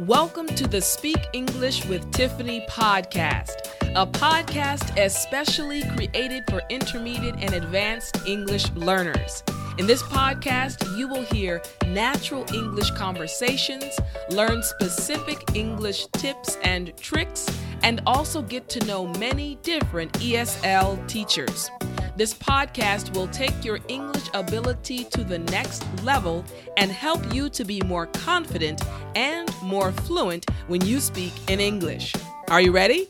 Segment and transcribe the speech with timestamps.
[0.01, 7.55] Welcome to the Speak English with Tiffani podcast a podcast especially created for intermediate and
[7.55, 9.43] advanced English learners.
[9.79, 13.98] In this podcast, you will hear natural English conversations,
[14.29, 17.47] learn specific English tips and tricks,
[17.83, 21.70] and also get to know many different ESL teachers.
[22.17, 26.45] This podcast will take your English ability to the next level
[26.77, 28.83] and help you to be more confident
[29.15, 32.15] and more fluent when you speak in English.
[32.48, 33.09] Are you ready?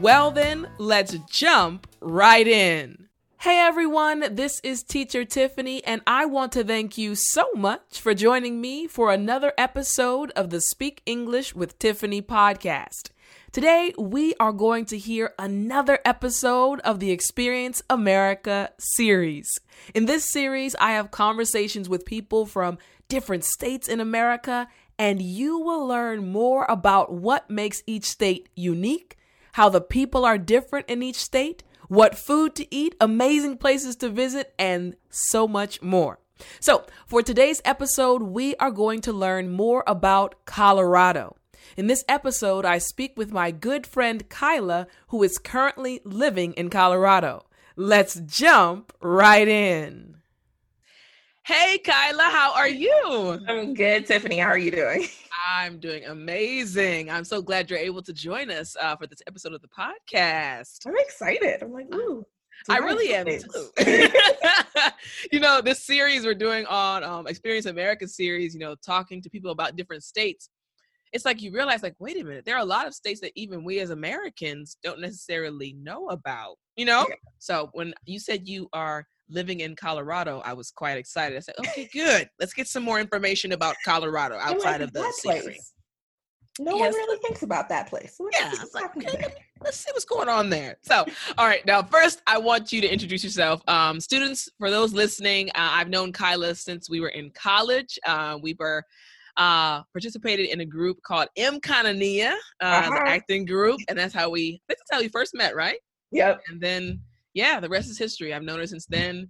[0.00, 3.08] Well, then, let's jump right in.
[3.38, 8.14] Hey everyone, this is Teacher Tiffani, and I want to thank you so much for
[8.14, 13.10] joining me for another episode of the Speak English with Tiffani podcast.
[13.52, 19.48] Today, we are going to hear another episode of the Experience America series.
[19.94, 22.78] In this series, I have conversations with people from
[23.08, 29.18] different states in America, and you will learn more about what makes each state unique
[29.54, 34.08] how the people are different in each state, what food to eat, amazing places to
[34.08, 36.18] visit, and so much more.
[36.58, 41.36] So, for today's episode, we are going to learn more about Colorado.
[41.76, 46.68] In this episode, I speak with my good friend Chyla, who is currently living in
[46.68, 47.46] Colorado.
[47.76, 50.13] Let's jump right in.
[51.46, 53.38] Hey, Chyla, how are you?
[53.46, 54.42] I'm good, Tiffani.
[54.42, 55.06] How are you doing?
[55.46, 57.10] I'm doing amazing.
[57.10, 60.86] I'm so glad you're able to join us uh, for this episode of the podcast.
[60.86, 61.62] I'm excited.
[61.62, 62.24] I'm like, ooh.
[62.70, 63.68] I really am too.
[65.32, 69.28] you know, this series we're doing on um, Experience America series, you know, talking to
[69.28, 70.48] people about different states.
[71.12, 73.32] It's like you realize, like, wait a minute, there are a lot of states that
[73.34, 77.04] even we as Americans don't necessarily know about, you know?
[77.06, 77.16] Yeah.
[77.38, 81.36] So when you said you are living in Colorado, I was quite excited.
[81.36, 82.28] I said, okay, good.
[82.38, 85.00] Let's get some more information about Colorado outside of the.
[86.60, 86.92] No yes.
[86.92, 88.14] one really thinks about that place.
[88.16, 90.76] What yeah, like, okay, let's see what's going on there.
[90.82, 91.04] So,
[91.36, 93.60] all right, now first, I want you to introduce yourself.
[93.66, 97.98] Um, students, for those listening, uh, I've known Chyla since we were in college.
[98.06, 98.84] Uh, we were
[99.36, 102.90] uh, participated in a group called M Kanania, uh, uh-huh.
[102.90, 104.60] the acting group, and that's how we.
[104.68, 105.78] That's how we first met, right?
[106.12, 106.40] Yep.
[106.48, 107.00] And then
[107.34, 108.32] yeah, the rest is history.
[108.32, 109.28] I've known her since then.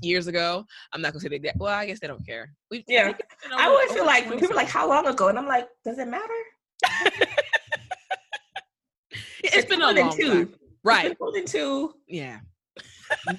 [0.00, 1.56] Years ago, I'm not gonna say that.
[1.56, 2.52] Well, I guess they don't care.
[2.70, 3.18] We, yeah, over,
[3.56, 5.98] I always feel like when people are like, "How long ago?" and I'm like, "Does
[5.98, 6.32] it matter?"
[9.42, 10.28] it's, it's been a long two.
[10.28, 11.16] time, right?
[11.18, 11.92] more than two.
[12.06, 12.38] Yeah,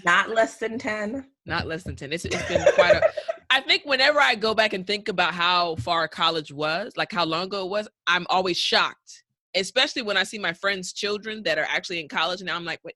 [0.03, 1.25] not less than ten.
[1.45, 2.11] Not less than ten.
[2.11, 3.03] It's it's been quite a.
[3.49, 7.23] I think whenever I go back and think about how far college was, like how
[7.23, 9.23] long ago it was, I'm always shocked.
[9.55, 12.81] Especially when I see my friends' children that are actually in college, and I'm like,
[12.83, 12.95] wait,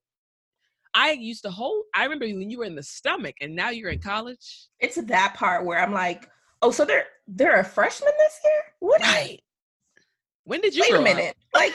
[0.94, 1.86] I used to hold.
[1.96, 4.68] I remember when you were in the stomach, and now you're in college.
[4.80, 6.30] It's that part where I'm like,
[6.62, 8.64] oh, so they're they're a freshman this year.
[8.80, 9.02] What?
[9.02, 9.40] Right.
[10.46, 10.82] When did you?
[10.82, 11.36] Wait a minute.
[11.54, 11.74] Like,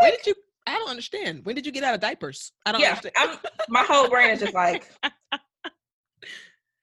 [0.00, 0.34] when did you?
[0.66, 1.44] I don't understand.
[1.44, 2.52] When did you get out of diapers?
[2.66, 3.14] I don't yeah, understand.
[3.16, 5.38] I'm, my whole brain is just like, yeah.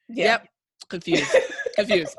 [0.08, 0.48] yep,
[0.90, 1.34] confused,
[1.76, 2.18] confused.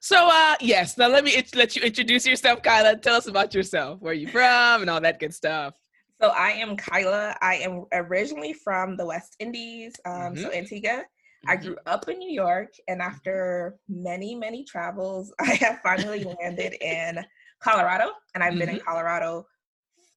[0.00, 3.00] So, uh, yes, now let me let you introduce yourself, Chyla.
[3.00, 5.74] Tell us about yourself, where you from, and all that good stuff.
[6.20, 7.36] So I am Chyla.
[7.42, 10.42] I am originally from the West Indies, um, mm-hmm.
[10.42, 10.90] so Antigua.
[10.90, 11.50] Mm-hmm.
[11.50, 16.74] I grew up in New York, and after many, many travels, I have finally landed
[16.80, 17.24] in
[17.60, 18.58] Colorado, and I've mm-hmm.
[18.60, 18.88] been in mm-hmm.
[18.88, 19.46] Colorado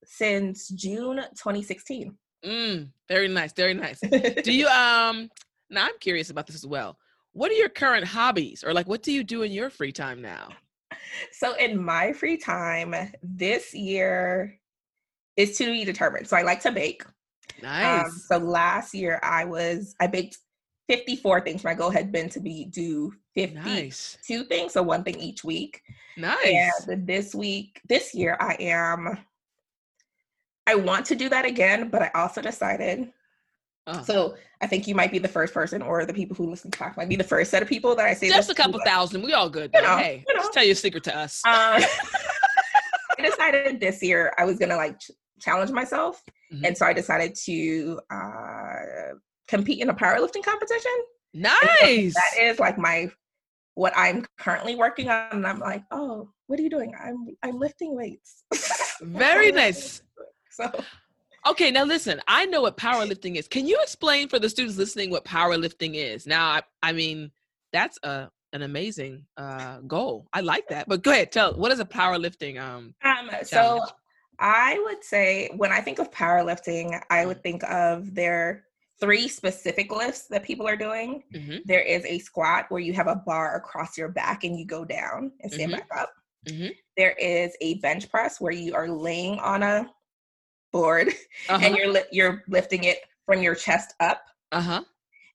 [0.05, 2.15] since June 2016.
[2.45, 3.99] Mm, very nice, very nice.
[3.99, 5.29] do you um?
[5.69, 6.97] Now I'm curious about this as well.
[7.33, 10.21] What are your current hobbies, or like what do you do in your free time
[10.21, 10.49] now?
[11.31, 14.59] So in my free time this year,
[15.37, 16.27] is to be determined.
[16.27, 17.05] So I like to bake.
[17.05, 17.13] Um,
[17.63, 18.05] nice.
[18.05, 20.37] Um, so last year I was I baked
[20.89, 21.63] 54 things.
[21.63, 24.17] My goal had been to be do 52 nice.
[24.47, 25.81] things, so one thing each week.
[26.15, 26.87] Nice.
[26.87, 29.17] And this week, this year, I am.
[30.65, 33.11] I want to do that again, but I also decided.
[33.85, 34.01] Uh.
[34.01, 36.79] So I think you might be the first person, or the people who listen to
[36.79, 38.29] talk might be the first set of people that I say.
[38.29, 39.21] Just a couple thousand.
[39.21, 39.71] We all good.
[39.73, 40.41] You know, hey, you know.
[40.41, 41.41] just tell your secret to us.
[41.45, 41.53] Um,
[43.19, 44.99] I decided this year I was gonna like
[45.39, 46.23] challenge myself.
[46.53, 46.65] Mm-hmm.
[46.65, 49.13] And so I decided to uh,
[49.47, 50.91] compete in a powerlifting competition.
[51.33, 52.13] Nice.
[52.13, 53.09] So that is like my
[53.75, 55.29] what I'm currently working on.
[55.31, 56.93] And I'm like, oh, what are you doing?
[56.99, 58.43] I'm I'm lifting weights.
[59.01, 60.01] Very nice.
[60.51, 60.71] So
[61.47, 63.47] Okay, now listen, I know what powerlifting is.
[63.47, 66.27] Can you explain for the students listening what powerlifting is?
[66.27, 67.31] Now, I, I mean,
[67.71, 70.27] that's a an amazing uh goal.
[70.33, 70.87] I like that.
[70.87, 73.85] But go ahead, tell what is a powerlifting um Um so
[74.39, 78.65] I would say when I think of powerlifting, I would think of there
[78.99, 81.23] three specific lifts that people are doing.
[81.33, 81.61] Mhm.
[81.65, 84.83] There is a squat where you have a bar across your back and you go
[84.85, 85.77] down and stand Mhm.
[85.77, 86.13] back up.
[86.47, 86.75] Mhm.
[86.97, 89.91] There is a bench press where you are laying on a
[90.71, 91.07] board
[91.49, 91.59] Uh-huh.
[91.65, 94.23] and you're li- you're lifting it from your chest up.
[94.51, 94.83] uh-huh.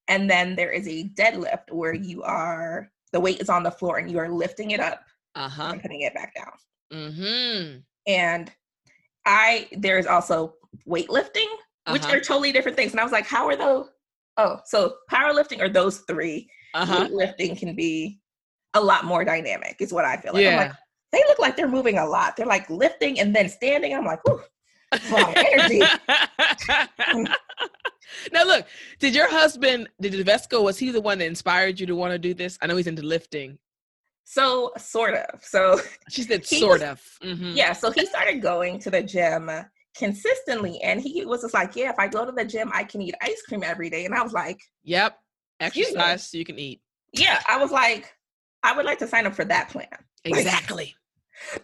[0.08, 3.98] And then there is a deadlift where you are the weight is on the floor
[3.98, 5.70] and you are lifting it up Uh-huh.
[5.72, 6.52] and putting it back down.
[6.92, 7.84] Mhm.
[8.06, 8.52] And
[9.26, 10.54] I there's also
[10.88, 11.46] weightlifting,
[11.90, 12.16] which Uh-huh.
[12.16, 12.92] are totally different things.
[12.92, 13.88] And I was like, how are those?
[14.36, 16.48] Oh, so powerlifting are those three.
[16.74, 17.06] Uh-huh.
[17.08, 18.20] Weightlifting can be
[18.74, 20.46] a lot more dynamic, is what I feel like.
[20.46, 20.56] I'm Yeah.
[20.56, 20.72] like,
[21.12, 22.36] they look like they're moving a lot.
[22.36, 23.94] They're like lifting and then standing.
[23.94, 24.40] I'm like, ooh,
[24.90, 25.82] that's a lot of energy.
[28.32, 28.66] now look,
[28.98, 32.18] did your husband, did Vesco, was he the one that inspired you to want to
[32.18, 32.58] do this?
[32.62, 33.58] I know he's into lifting.
[34.24, 35.42] So sort of.
[35.44, 37.00] So She said sort was- of.
[37.22, 37.54] Mhm.
[37.56, 39.50] yeah, so he started going to the gym
[39.96, 43.02] consistently and he was just like, Yeah, if I go to the gym, I can
[43.02, 44.04] eat ice cream every day.
[44.04, 45.18] And I was like, Yep.
[45.60, 46.80] Exercise so you can eat.
[47.12, 48.12] Yeah, I was like,
[48.62, 49.86] I would like to sign up for that plan.
[50.24, 50.94] Like- Exactly.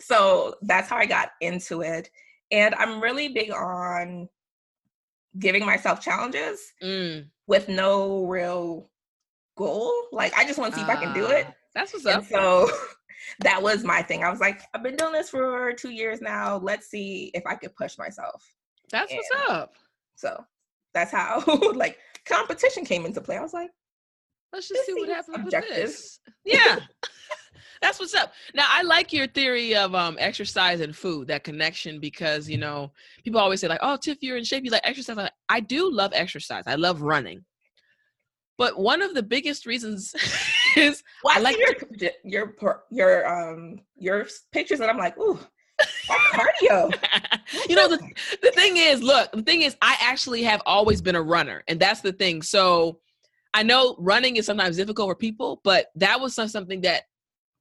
[0.00, 2.10] so that's how I got into it.
[2.50, 4.28] And I'm really big on
[5.38, 7.28] giving myself challenges Mm.
[7.46, 8.90] with no real
[9.56, 9.92] goal.
[10.12, 11.46] Like I just want to see if I can do it.
[11.74, 12.24] That's what's And up.
[12.26, 12.68] so
[13.40, 14.24] that was my thing.
[14.24, 16.58] I was like, I've been doing this for two years now.
[16.58, 18.44] Let's see if I could push myself.
[18.90, 19.74] That's what's up.
[20.16, 20.44] So
[20.94, 21.42] that's how
[21.74, 23.36] like competition came into play.
[23.36, 23.70] I was like,
[24.52, 25.76] Let's just see what happens objective.
[25.76, 26.20] with this.
[26.44, 26.78] Yeah.
[27.82, 28.32] That's what's up.
[28.54, 32.90] Now I like your theory of um exercise and food, that connection, because you know,
[33.22, 35.16] people always say, like, oh Tiff, you're in shape, you like exercise.
[35.16, 36.64] Like, I do love exercise.
[36.66, 37.44] I love running.
[38.56, 40.12] But one of the biggest reasons
[40.76, 42.54] is I, like your your
[42.90, 45.38] your um your pictures, and I'm like, ooh,
[46.08, 46.94] cardio.
[47.68, 47.98] you know the,
[48.42, 51.78] the thing is look the thing is i actually have always been a runner and
[51.78, 52.42] that's the thing.
[52.42, 53.00] So
[53.54, 57.04] i know running is sometimes difficult for people but that was something that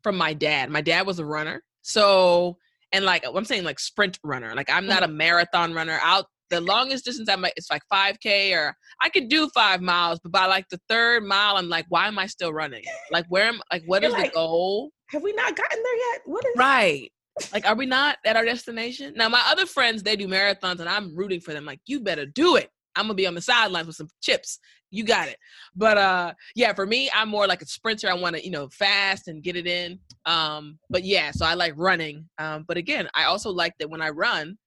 [0.04, 0.70] from my dad.
[0.70, 2.58] My dad was a runner so
[2.92, 4.54] and like i'm saying like sprint runner.
[4.56, 6.00] Like i'm not a marathon runner.
[6.04, 10.20] Out the longest distance I might it's like 5k or i could do five miles
[10.22, 13.48] but by like the third mile i'm like why am i still running like where
[13.48, 16.22] am like what You're is like, the goal Have we not gotten there yet?
[16.26, 17.12] What is Right.
[17.54, 19.14] Like, are we not at our destination?
[19.16, 21.66] Now, my other friends, they do marathons and I'm rooting for them.
[21.66, 22.70] Like, you better do it.
[22.96, 24.60] I'm gonna be on the sidelines with some chips.
[24.90, 25.38] You got it.
[25.76, 28.10] But uh yeah, for me, I'm more like a sprinter.
[28.10, 30.00] I wanna, you know, fast and get it in.
[30.26, 32.28] Um, but yeah, so I like running.
[32.40, 34.58] Um, but again, I also like that when I run,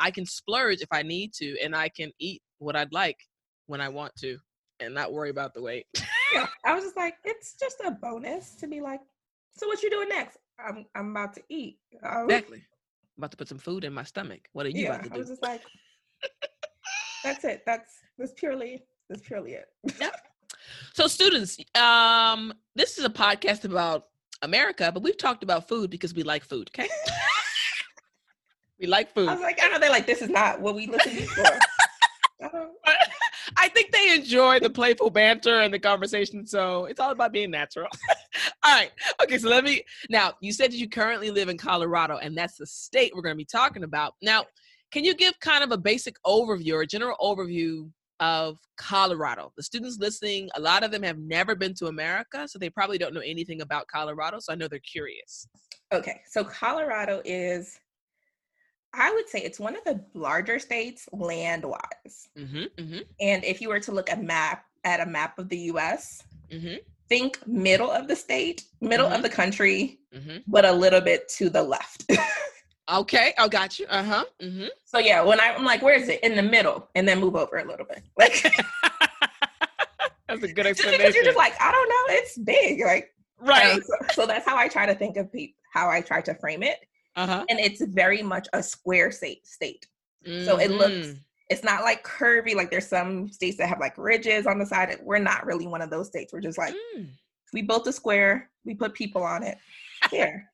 [0.00, 3.18] I can splurge if I need to, and I can eat what I'd like
[3.66, 4.38] when I want to
[4.80, 5.86] and not worry about the weight.
[6.32, 6.46] yeah.
[6.64, 9.00] I was just like, it's just a bonus to be like,
[9.56, 10.38] so what you doing next?
[10.58, 11.78] I'm I'm about to eat.
[12.02, 12.58] Um, exactly.
[12.58, 14.48] I'm about to put some food in my stomach.
[14.52, 15.14] What are you yeah, about to do?
[15.14, 15.62] I was just like,
[17.24, 17.62] that's it.
[17.66, 19.66] That's that's purely that's purely it.
[20.00, 20.14] yep.
[20.94, 24.06] So, students, um, this is a podcast about
[24.42, 26.70] America, but we've talked about food because we like food.
[26.72, 26.88] Okay,
[28.80, 29.28] we like food.
[29.28, 31.42] I was like, I know they're like, this is not what we listen to for.
[31.42, 31.58] I
[32.46, 32.66] uh-huh.
[33.56, 37.50] I think they enjoy the playful banter and the conversation, so it's all about being
[37.50, 37.88] natural.
[38.64, 38.90] all right,
[39.22, 39.38] okay.
[39.38, 40.32] So let me now.
[40.40, 43.38] You said that you currently live in Colorado, and that's the state we're going to
[43.38, 44.14] be talking about.
[44.22, 44.44] Now,
[44.92, 49.52] can you give kind of a basic overview or a general overview of Colorado?
[49.56, 52.98] The students listening, a lot of them have never been to America, so they probably
[52.98, 54.38] don't know anything about Colorado.
[54.40, 55.46] So I know they're curious.
[55.92, 57.78] Okay, so Colorado is,
[58.94, 62.28] I would say, it's one of the larger states land wise.
[62.36, 62.64] Mm-hmm.
[62.76, 62.98] Mm-hmm.
[63.20, 66.76] And if you were to look at map at a map of the U.S., Mm-hmm.
[67.08, 70.38] think middle of the state, middle of the country, Mm-hmm.
[70.48, 72.04] but a little bit to the left.
[72.92, 73.32] Okay.
[73.38, 73.86] I got you.
[73.88, 74.24] Uh huh.
[74.42, 74.66] Mm-hmm.
[74.84, 76.18] so yeah, when I, I'm like, where is it?
[76.24, 78.42] In the middle, and then move over a little bit, like
[80.28, 81.12] That's a good just because explanation.
[81.14, 83.74] you're just like, I don't know, it's big, like right.
[83.74, 86.34] um, so, so that's how I try to think of people, how I try to
[86.34, 86.78] frame it,
[87.16, 87.44] Uh huh.
[87.50, 89.86] and it's very much a square state state.
[90.44, 91.14] So it looks
[91.48, 94.96] it's not like curvy like there's some states that have like ridges on the side
[95.02, 96.32] we're not really one of those states.
[96.32, 97.08] We're just like Mm,
[97.52, 99.56] we built a square we put people on it.
[100.10, 100.48] Here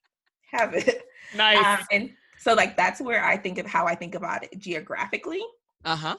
[0.53, 1.03] have it.
[1.37, 1.59] Nice.
[1.81, 5.43] um, and so like that's where i think of how i think about it geographically.
[5.85, 6.17] Uh huh.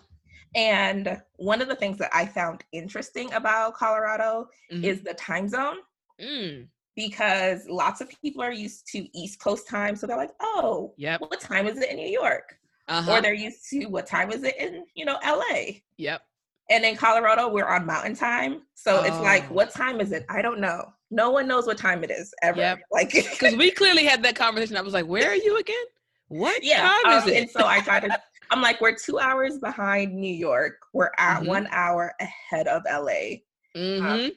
[0.55, 5.77] and one of the things that i found interesting about colorado is the time zone.
[6.21, 10.93] Mm, because lots of people are used to east coast time so they're like oh
[10.97, 11.21] yep.
[11.21, 13.11] what time is it in new york uh-huh.
[13.11, 15.79] or they're used to what time is it in you know LA.
[15.97, 16.21] Yep.
[16.69, 18.63] And in Colorado, we're on mountain time.
[18.73, 19.03] So oh.
[19.03, 19.53] it's like, oh.
[19.53, 20.25] what time is it?
[20.29, 20.93] I don't know.
[21.09, 22.59] No one knows what time it is ever.
[22.59, 22.79] Yep.
[22.91, 24.75] Like, because we clearly had that conversation.
[24.75, 25.85] I was like, where are you again?
[26.27, 27.37] What yeah, time um, is it?
[27.41, 28.19] And so I try to,
[28.51, 30.79] I'm like, we're two hours behind New York.
[30.91, 31.47] We're at mm-hmm.
[31.47, 33.37] one hour ahead of LA.
[33.75, 34.05] Um, mm-hmm.
[34.05, 34.31] Um,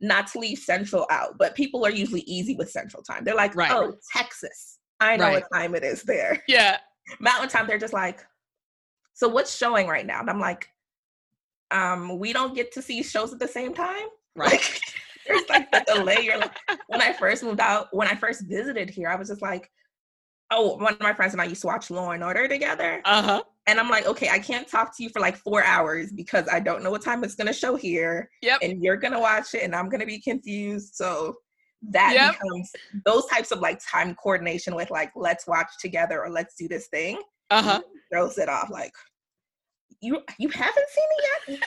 [0.00, 3.24] not to leave Central out, but people are usually easy with Central time.
[3.24, 3.70] They're like, right.
[3.70, 4.78] oh, Texas.
[5.00, 5.44] I know right.
[5.50, 6.42] what time it is there.
[6.48, 6.78] Yeah.
[7.20, 8.20] Mountain time, they're just like,
[9.14, 10.20] so what's showing right now?
[10.20, 10.68] And I'm like,
[11.70, 14.06] um, we don't get to see shows at the same time.
[14.36, 14.50] Right.
[14.50, 14.80] Like,
[15.28, 16.22] there's like the delay.
[16.22, 16.56] You're like,
[16.88, 19.70] when I first moved out, when I first visited here, I was just like,
[20.54, 23.00] oh, one of my friends and I used to watch Law and Order together.
[23.04, 23.42] Uh huh.
[23.66, 26.60] And I'm like, okay, I can't talk to you for like four hours because I
[26.60, 28.30] don't know what time it's gonna show here.
[28.42, 28.58] Yep.
[28.62, 30.94] And you're gonna watch it, and I'm gonna be confused.
[30.94, 31.34] So
[31.90, 32.32] that yep.
[32.32, 32.72] becomes
[33.04, 36.88] those types of like time coordination with like let's watch together or let's do this
[36.88, 37.20] thing.
[37.50, 37.82] Uh huh.
[38.10, 38.92] Throws it off like
[40.00, 41.60] you you haven't seen it yet.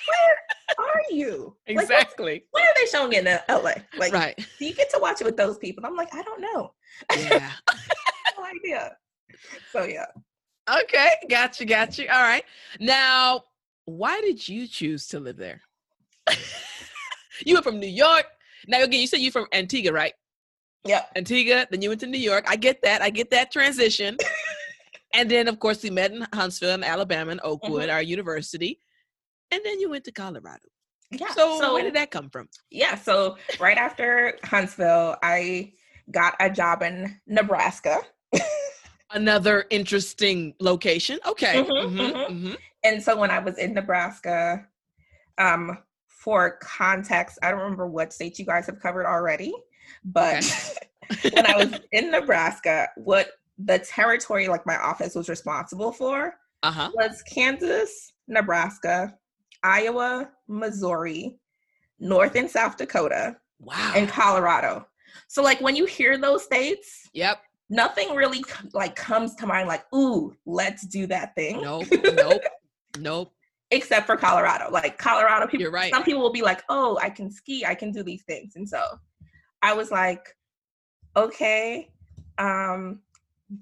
[0.78, 1.56] Where are you?
[1.66, 2.34] Exactly.
[2.34, 3.72] Like, when are they showing it in LA?
[3.98, 4.48] Like, right?
[4.60, 5.86] Do you get to watch it with those people?
[5.86, 6.74] I'm like, I don't know.
[7.18, 7.52] Yeah.
[8.38, 8.98] no idea.
[9.72, 10.06] So yeah.
[10.84, 12.08] Okay, got you, got you.
[12.12, 12.44] All right.
[12.80, 13.44] Now,
[13.86, 15.62] why did you choose to live there?
[17.46, 18.26] you were from New York.
[18.68, 20.14] Now again, you said you're from Antigua, right?
[20.86, 21.04] Yeah.
[21.16, 22.46] Antigua, then you went to New York.
[22.48, 23.02] I get that.
[23.02, 24.18] I get that transition.
[25.14, 27.92] and then of course we met in Huntsville in Alabama in Oakwood, mm-hmm.
[27.92, 28.80] our university.
[29.52, 30.68] And then you went to Colorado.
[31.12, 31.32] Yeah.
[31.34, 32.50] So, so where did that come from?
[32.70, 32.96] Yeah.
[32.96, 35.74] So right after Huntsville, I
[36.12, 38.02] got a job in Nebraska.
[39.12, 41.20] Another interesting location.
[41.26, 41.64] Okay.
[41.64, 42.54] Mm-hmm, mm-hmm, mm-hmm, mm-hmm.
[42.84, 44.66] And so when I was in Nebraska,
[45.38, 49.54] um, for context, I don't remember what states you guys have covered already,
[50.04, 50.44] but
[51.12, 51.30] okay.
[51.34, 56.92] when I was in Nebraska, what the territory like my office was responsible for uh-huh.
[56.94, 59.16] was Kansas, Nebraska,
[59.64, 61.38] Iowa, Missouri,
[62.00, 64.88] North and South Dakota, wow, and Colorado.
[65.28, 68.44] So like when you hear those states, yep, nothing really
[68.74, 71.62] like comes to mind like, ooh, let's do that thing.
[71.62, 72.42] Nope, nope,
[73.00, 73.34] nope.
[73.72, 74.72] Except for Colorado.
[74.72, 75.92] Like Colorado people You're right.
[75.92, 78.56] some people will be like, oh, I can ski, I can do these things.
[78.56, 78.82] And so
[79.62, 80.36] I was like,
[81.16, 81.92] okay.
[82.38, 83.00] Um,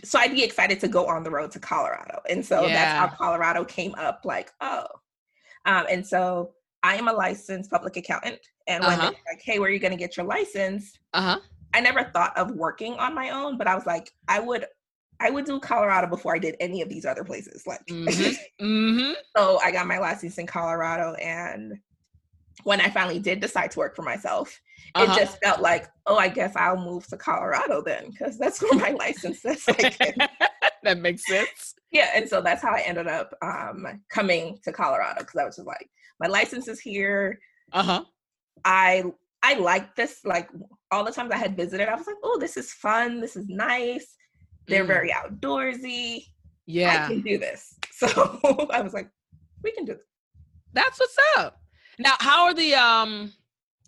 [0.04, 2.22] so I'd be excited to go on the road to Colorado.
[2.30, 2.74] And so yeah.
[2.74, 4.86] that's how Colorado came up like, oh.
[5.66, 8.40] Um, and so I am a licensed public accountant.
[8.68, 9.12] And when uh-huh.
[9.28, 10.94] like, hey, where are you going to get your license?
[11.14, 11.40] Uh-huh.
[11.76, 14.66] I never thought of working on my own, but I was like, I would
[15.20, 17.68] I would do Colorado before I did any of these other places.
[17.68, 18.66] Like, mm-hmm.
[18.66, 19.14] mm-hmm.
[19.36, 21.74] so I got my license in Colorado, and
[22.64, 24.58] when I finally did decide to work for myself,
[24.94, 25.12] uh-huh.
[25.12, 28.80] it just felt like, oh, I guess I'll move to Colorado then, because that's where
[28.80, 29.68] my license is.
[30.84, 31.74] That makes sense.
[31.92, 35.56] Yeah, and so that's how I ended up um, coming to Colorado because I was
[35.56, 35.90] just like,
[36.20, 37.40] my license is here.
[37.74, 38.04] Uh huh.
[38.64, 39.06] I
[39.42, 40.20] I like this.
[40.26, 40.48] Like
[40.96, 43.20] all the times I had visited, I was like, oh, this is fun.
[43.20, 44.16] This is nice.
[44.68, 44.88] They're mm.
[44.88, 46.26] very outdoorsy.
[46.66, 47.78] Yeah, I can do this.
[47.96, 49.10] So I was like,
[49.64, 50.04] we can do this.
[50.74, 51.62] That's what's up.
[51.98, 53.32] Now, how are the um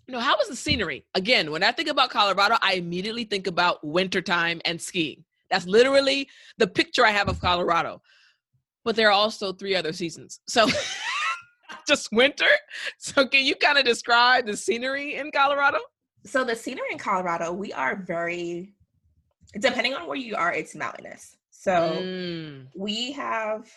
[0.06, 1.04] you know, how was the scenery?
[1.14, 5.24] Again, when I think about Colorado, I immediately think about wintertime and skiing.
[5.50, 8.00] That's literally the picture I have of Colorado.
[8.84, 10.40] But there are also three other seasons.
[10.48, 10.66] So
[11.86, 12.48] just winter.
[12.96, 15.78] So can you kind of describe the scenery in Colorado?
[16.24, 18.74] So the scenery in Colorado, we are very
[19.54, 21.36] depending on where you are, it's mountainous.
[21.50, 22.66] So mm.
[22.76, 23.70] we have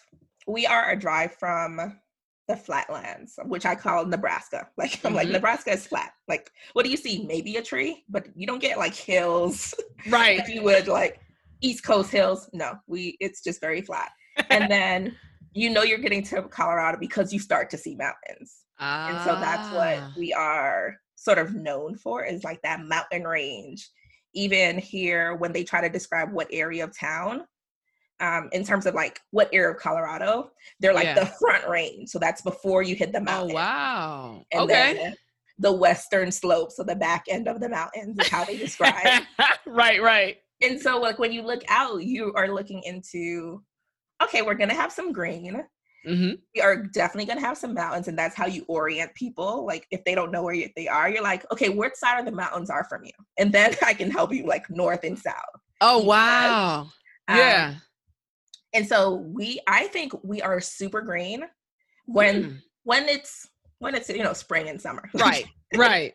[0.48, 2.00] we are a drive from
[2.48, 4.68] the flatlands, which I call Nebraska.
[4.78, 5.16] Like I'm mm-hmm.
[5.16, 6.12] like Nebraska is flat.
[6.28, 7.26] Like what do you see?
[7.26, 9.74] Maybe a tree, but you don't get like hills,
[10.10, 10.40] right?
[10.40, 11.20] if you would like
[11.62, 12.50] East Coast hills.
[12.54, 14.10] No, we it's just very flat.
[14.50, 15.16] and then
[15.54, 19.10] you know you're getting to Colorado because you start to see mountains, ah.
[19.10, 20.14] and so that's what ah.
[20.18, 23.90] we are sort of known for is like that mountain range.
[24.34, 27.44] Even here, when they try to describe what area of town,
[28.20, 31.20] um, in terms of like what area of Colorado, they're like yeah.
[31.20, 32.10] the front range.
[32.10, 33.52] So that's before you hit the oh, mountain.
[33.52, 34.46] Oh wow.
[34.52, 35.14] And okay.
[35.60, 39.24] the western slope, so the back end of the mountains is how they describe.
[39.68, 40.38] right, right.
[40.62, 43.64] And so like when you look out, you are looking into
[44.24, 45.64] okay, we're gonna have some green.
[46.08, 46.36] Mm-hmm.
[46.56, 49.66] We are definitely gonna have some mountains, and that's how you orient people.
[49.66, 52.32] Like if they don't know where they are, you're like, okay, which side of the
[52.32, 55.36] mountains are from you, and then I can help you like north and south.
[55.80, 56.82] Oh wow!
[57.28, 57.76] Um, yeah
[58.74, 61.44] and so we i think we are super green
[62.06, 62.58] when mm.
[62.84, 66.14] when it's when it's you know spring and summer right right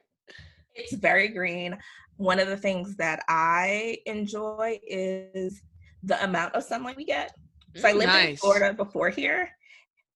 [0.75, 1.77] it's very green
[2.17, 5.63] one of the things that i enjoy is
[6.03, 7.33] the amount of sunlight we get
[7.77, 8.31] So I lived nice.
[8.31, 9.51] in Florida before here,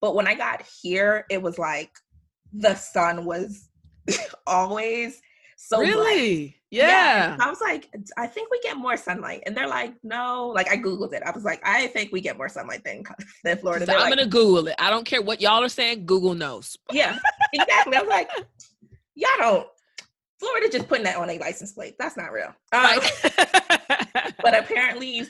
[0.01, 1.91] but when I got here, it was like
[2.53, 3.69] the sun was
[4.47, 5.21] always
[5.63, 6.55] so really bright.
[6.71, 6.89] yeah.
[6.89, 7.37] yeah.
[7.39, 10.49] I was like, I think we get more sunlight, and they're like, no.
[10.55, 11.23] Like I googled it.
[11.25, 13.03] I was like, I think we get more sunlight than
[13.45, 13.87] than Florida.
[13.93, 14.75] I'm like, gonna Google it.
[14.79, 16.07] I don't care what y'all are saying.
[16.07, 16.77] Google knows.
[16.93, 17.19] Yeah,
[17.53, 17.97] exactly.
[17.97, 18.31] I was like,
[19.15, 19.67] y'all don't.
[20.39, 21.97] Florida just putting that on a license plate.
[21.99, 22.55] That's not real.
[22.73, 23.01] Um,
[24.43, 25.25] but apparently,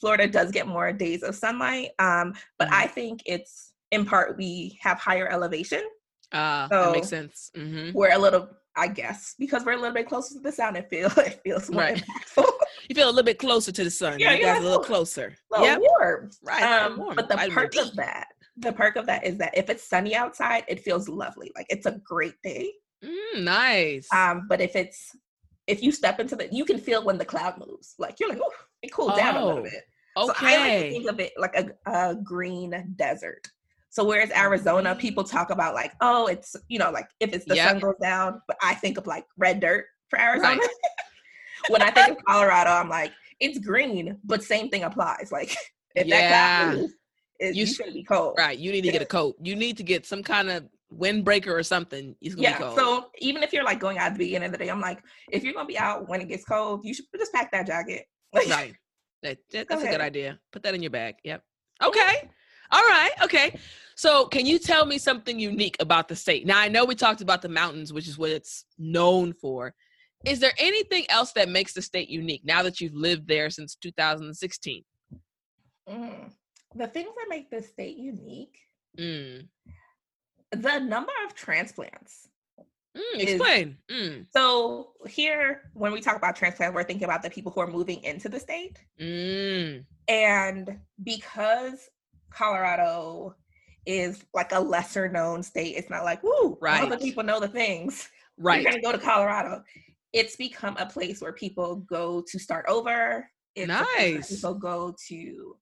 [0.00, 1.90] Florida does get more days of sunlight.
[1.98, 2.74] Um, but mm-hmm.
[2.74, 5.82] I think it's in part we have higher elevation.
[6.32, 7.50] Ah, uh, so that makes sense.
[7.56, 7.96] Mm-hmm.
[7.96, 10.76] We're a little, I guess, because we're a little bit closer to the sun.
[10.76, 11.96] It feels it feels more right.
[11.96, 12.50] impactful.
[12.88, 14.18] you feel a little bit closer to the sun.
[14.18, 15.34] Yeah, you guys a little closer.
[15.54, 16.62] A little warm, right?
[16.62, 17.16] Um, warm.
[17.16, 20.64] But the perk of that, the perk of that is that if it's sunny outside,
[20.68, 21.50] it feels lovely.
[21.56, 22.72] Like it's a great day.
[23.04, 24.08] Mm, nice.
[24.12, 25.16] Um, but if it's
[25.66, 27.94] if you step into the, you can feel when the cloud moves.
[27.98, 28.52] Like you're like, oh,
[28.82, 29.84] it cools oh, down a little oh, bit.
[30.16, 30.26] Okay.
[30.26, 33.46] So I like to think of it like a, a green desert.
[33.90, 37.56] So whereas Arizona, people talk about like, oh, it's you know, like if it's the
[37.56, 37.68] yep.
[37.68, 40.58] sun goes down, but I think of like red dirt for Arizona.
[40.58, 40.68] Right.
[41.68, 45.30] when I think of Colorado, I'm like, it's green, but same thing applies.
[45.32, 45.56] Like
[45.94, 46.28] if yeah.
[46.28, 46.88] that cloud
[47.40, 48.34] you, you should be cold.
[48.36, 48.58] Right.
[48.58, 49.36] You need to get a coat.
[49.42, 52.16] You need to get some kind of windbreaker or something.
[52.20, 52.58] yeah.
[52.74, 55.02] So even if you're like going out at the beginning of the day, I'm like,
[55.30, 58.06] if you're gonna be out when it gets cold, you should just pack that jacket.
[58.34, 58.74] right.
[59.22, 60.38] That, that, that's a good idea.
[60.52, 61.16] Put that in your bag.
[61.24, 61.42] Yep.
[61.82, 62.30] Okay.
[62.70, 63.10] All right.
[63.22, 63.58] Okay.
[63.94, 66.46] So, can you tell me something unique about the state?
[66.46, 69.74] Now, I know we talked about the mountains, which is what it's known for.
[70.24, 73.74] Is there anything else that makes the state unique now that you've lived there since
[73.76, 74.84] 2016?
[75.88, 76.32] Mm.
[76.74, 78.58] The things that make the state unique
[78.98, 79.46] mm
[80.50, 82.28] the number of transplants.
[82.96, 83.78] Mm, explain.
[83.90, 84.26] Mm.
[84.30, 88.02] So here, when we talk about transplant, we're thinking about the people who are moving
[88.02, 88.78] into the state.
[89.00, 89.84] Mm.
[90.08, 91.90] And because
[92.30, 93.34] Colorado
[93.86, 96.82] is like a lesser known state, it's not like, woo, right.
[96.82, 98.08] all the people know the things.
[98.36, 98.62] Right.
[98.62, 99.64] You're gonna go to Colorado.
[100.12, 103.28] It's become a place where people go to start over.
[103.54, 104.34] It's nice.
[104.34, 105.56] People go to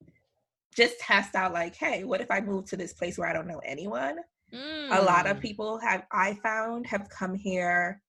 [0.76, 3.46] just test out like, hey, what if I move to this place where I don't
[3.46, 4.18] know anyone?
[4.52, 4.96] Mm.
[4.96, 5.42] A lot of mm.
[5.42, 8.02] people have I found have come here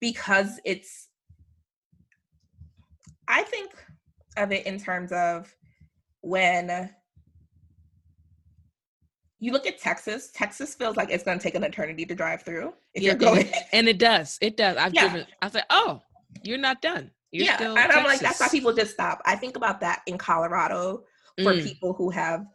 [0.00, 1.08] because it's
[3.26, 3.70] I think
[4.36, 5.52] of it in terms of
[6.20, 6.90] when
[9.44, 12.42] you look at Texas, Texas feels like it's going to take an eternity to drive
[12.42, 13.50] through if yeah, you're going.
[13.72, 14.38] And it does.
[14.40, 14.76] It does.
[14.78, 15.08] I've yeah.
[15.08, 15.26] driven.
[15.42, 16.00] I said, "Oh,
[16.42, 19.20] you're not done." You're yeah, and I'm like, that's why people just stop.
[19.26, 21.02] I think about that in Colorado
[21.42, 21.64] for mm.
[21.64, 22.46] people who have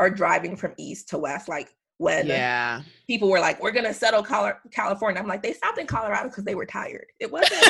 [0.00, 1.48] are driving from east to west.
[1.48, 2.82] Like when yeah.
[3.06, 5.20] people were like, we're going to settle California.
[5.20, 7.06] I'm like, they stopped in Colorado because they were tired.
[7.20, 7.52] It wasn't.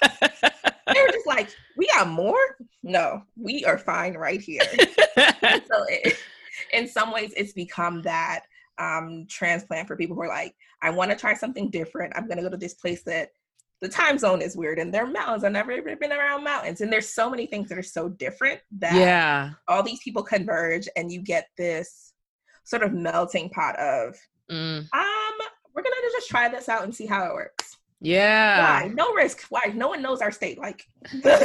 [0.00, 2.38] they were just like, we got more?
[2.82, 4.62] No, we are fine right here.
[5.16, 6.16] so it,
[6.72, 8.42] in some ways, it's become that
[8.78, 12.12] um, transplant for people who are like, I want to try something different.
[12.16, 13.30] I'm going to go to this place that
[13.80, 15.44] the time zone is weird and there are mountains.
[15.44, 16.80] I've never even been around mountains.
[16.80, 19.50] And there's so many things that are so different that yeah.
[19.66, 22.12] all these people converge and you get this
[22.64, 24.16] sort of melting pot of
[24.50, 24.78] mm.
[24.78, 25.38] um
[25.74, 29.42] we're gonna just try this out and see how it works yeah why no risk
[29.50, 30.84] why no one knows our state like
[31.22, 31.42] they're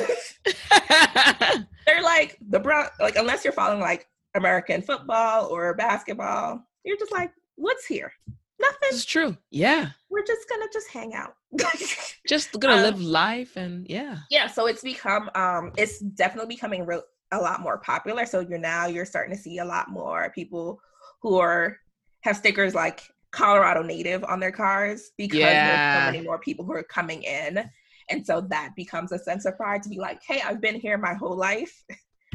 [2.04, 4.08] like the brown like unless you're following like
[4.38, 8.12] american football or basketball you're just like what's here
[8.60, 11.34] nothing it's true yeah we're just gonna just hang out
[12.28, 16.86] just gonna um, live life and yeah yeah so it's become um it's definitely becoming
[16.86, 20.32] real a lot more popular so you're now you're starting to see a lot more
[20.34, 20.80] people
[21.22, 21.78] who are
[22.22, 25.68] have stickers like Colorado native on their cars because yeah.
[25.68, 27.70] there's so many more people who are coming in.
[28.10, 30.98] And so that becomes a sense of pride to be like, hey, I've been here
[30.98, 31.84] my whole life.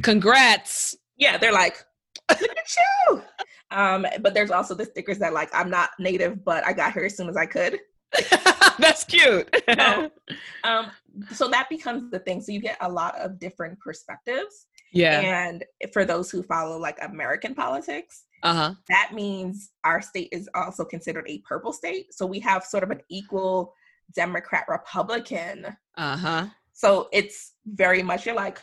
[0.02, 0.94] Congrats.
[1.16, 1.84] yeah, they're like,
[2.40, 3.22] look at you.
[3.70, 7.04] Um, but there's also the stickers that like I'm not native, but I got here
[7.04, 7.80] as soon as I could.
[8.78, 9.48] That's cute.
[9.68, 10.10] so,
[10.64, 10.90] um,
[11.32, 12.40] so that becomes the thing.
[12.40, 14.66] So you get a lot of different perspectives.
[14.92, 15.20] Yeah.
[15.20, 18.74] And for those who follow like American politics, uh-huh.
[18.88, 22.12] That means our state is also considered a purple state.
[22.12, 23.74] So we have sort of an equal
[24.14, 25.76] Democrat Republican.
[25.96, 26.46] Uh-huh.
[26.72, 28.58] So it's very much you're like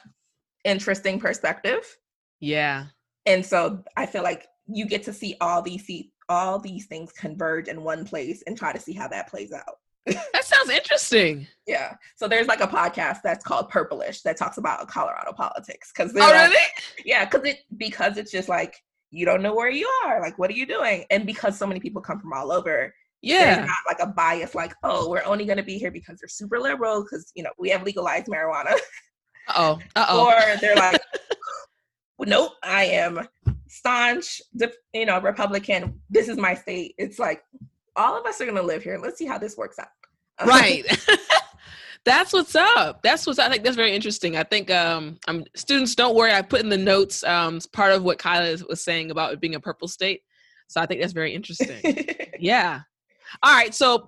[0.66, 1.98] interesting perspective.
[2.40, 2.86] Yeah.
[3.26, 7.12] And so I feel like you get to see all these see all these things
[7.12, 9.78] converge in one place and try to see how that plays out.
[10.06, 11.48] that sounds interesting.
[11.68, 11.96] Yeah.
[12.16, 15.92] So there's like a podcast that's called Purplish that talks about Colorado politics.
[15.92, 16.64] Cause oh, like, really?
[17.04, 18.76] Yeah, because it because it's just like
[19.12, 20.22] you don't know where you are.
[20.22, 21.06] Like, what are you doing?
[21.10, 24.74] And because so many people come from all over, yeah, not like a bias, like,
[24.84, 27.70] oh, we're only going to be here because they're super liberal because you know we
[27.70, 28.78] have legalized marijuana.
[29.56, 30.28] oh, oh.
[30.52, 31.02] or they're like,
[32.28, 33.28] nope, I am
[33.68, 34.42] staunch,
[34.94, 36.02] you know, Republican.
[36.10, 36.96] This is my state.
[36.98, 37.44] It's like
[37.96, 38.98] all of us are going to live here.
[38.98, 39.88] Let's see how this works out.
[40.46, 40.86] right.
[42.06, 43.04] that's what's up.
[43.04, 44.38] That's what's I think that's very interesting.
[44.38, 46.32] I think um I'm students don't worry.
[46.32, 49.56] I put in the notes um part of what Chyla was saying about it being
[49.56, 50.22] a purple state.
[50.68, 51.80] So I think that's very interesting.
[52.40, 52.82] yeah.
[53.44, 53.74] All right.
[53.74, 54.08] So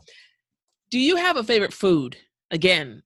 [0.89, 2.17] do you have a favorite food?
[2.49, 3.03] Again,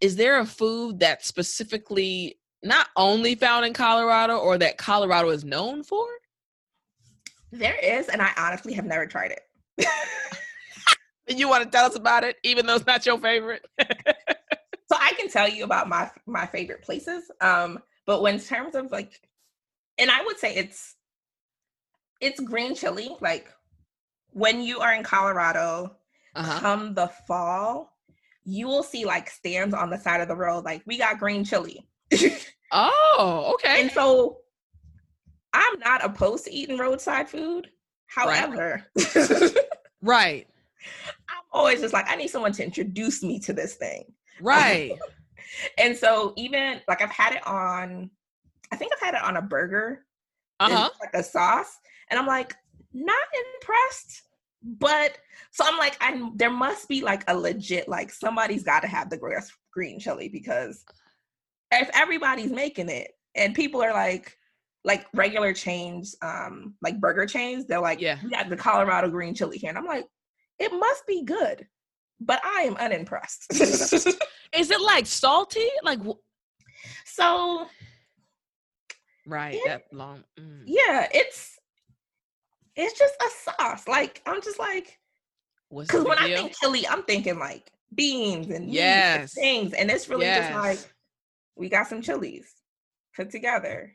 [0.00, 5.44] is there a food that specifically not only found in Colorado or that Colorado is
[5.44, 6.06] known for?
[7.50, 9.86] There is, and I honestly have never tried it.
[11.28, 13.66] you want to tell us about it, even though it's not your favorite?
[13.80, 17.30] so I can tell you about my my favorite places.
[17.40, 19.20] Um, but when in terms of like,
[19.98, 20.96] and I would say it's
[22.20, 23.16] it's green chili.
[23.20, 23.48] Like
[24.32, 25.96] when you are in Colorado,
[26.34, 26.60] uh-huh.
[26.60, 27.96] come the fall,
[28.44, 31.44] you will see like stands on the side of the road, like we got green
[31.44, 31.86] chili.
[32.72, 33.82] oh, okay.
[33.82, 34.38] And so
[35.52, 37.70] I'm not opposed to eating roadside food.
[38.06, 39.56] However, right.
[40.02, 40.46] right.
[41.28, 44.04] I'm always just like, I need someone to introduce me to this thing.
[44.40, 44.98] Right.
[45.78, 48.10] and so even like I've had it on,
[48.72, 50.04] I think I've had it on a burger,
[50.60, 50.90] uh-huh.
[51.00, 51.78] like a sauce,
[52.10, 52.54] and I'm like,
[52.92, 53.14] not
[53.54, 54.22] impressed.
[54.62, 55.18] But
[55.52, 59.08] so I'm like, I there must be like a legit like somebody's got to have
[59.08, 60.84] the grass green chili because
[61.70, 64.36] if everybody's making it and people are like
[64.84, 69.34] like regular chains, um, like burger chains, they're like, yeah, we got the Colorado green
[69.34, 70.06] chili here, and I'm like,
[70.58, 71.66] it must be good,
[72.20, 73.46] but I am unimpressed.
[73.52, 75.66] Is it like salty?
[75.82, 76.00] Like
[77.04, 77.66] so?
[79.26, 80.24] Right, it, that long.
[80.40, 80.62] Mm.
[80.64, 81.58] Yeah, it's
[82.76, 83.86] it's just a sauce.
[83.86, 84.98] Like I'm just like,
[85.70, 90.08] because when I think chili, I'm thinking like beans and yes and things, and it's
[90.08, 90.48] really yes.
[90.48, 90.94] just like
[91.58, 92.54] we got some chilies
[93.14, 93.94] put together.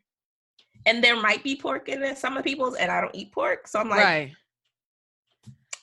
[0.86, 3.67] And there might be pork in it, some of people's, and I don't eat pork.
[3.67, 4.32] So I'm like, right.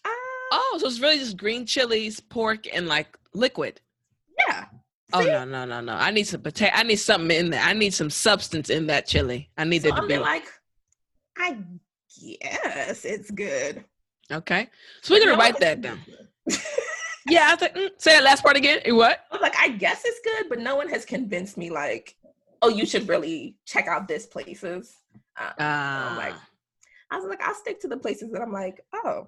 [0.05, 0.09] Ah.
[0.53, 3.81] Oh, so it's really just green chilies, pork, and like liquid.
[4.47, 4.66] Yeah.
[5.12, 5.95] Oh no no no no!
[5.95, 6.73] I need some potato.
[6.73, 7.62] I need something in there.
[7.62, 9.51] I need some substance in that chili.
[9.59, 10.45] I need so there to be like,
[11.37, 11.59] I
[12.40, 13.85] guess it's good.
[14.31, 14.69] Okay,
[15.03, 15.99] so we're gonna write that down.
[17.29, 17.75] yeah, I think.
[17.75, 18.81] Mm, say that last part again.
[18.95, 19.21] What?
[19.31, 21.71] I was like, I guess it's good, but no one has convinced me.
[21.71, 22.17] Like,
[22.63, 24.97] oh, you should really check out this places.
[25.39, 26.49] Uh, uh, I'm like, ah.
[27.13, 29.27] I was like, I'll stick to the places that I'm like, oh,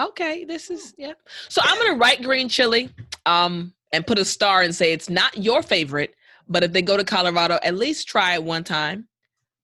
[0.00, 1.12] Okay, this is yeah.
[1.48, 2.90] So I'm gonna write green chili,
[3.26, 6.14] um, and put a star and say it's not your favorite,
[6.48, 9.06] but if they go to Colorado, at least try it one time.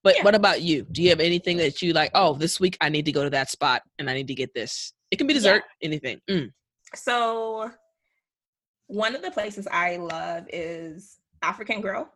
[0.05, 0.25] But yeah.
[0.25, 0.87] what about you?
[0.93, 2.11] Do you have anything that you like?
[2.15, 4.55] Oh, this week I need to go to that spot and I need to get
[4.55, 4.93] this.
[5.11, 5.87] It can be dessert, yeah.
[5.87, 6.21] anything.
[6.31, 6.53] Mm.
[6.94, 7.70] So,
[8.87, 12.09] one of the places I love is African Grill.